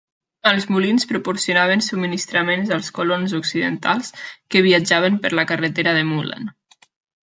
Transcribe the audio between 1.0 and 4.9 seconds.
proporcionaven subministraments als colons occidentals que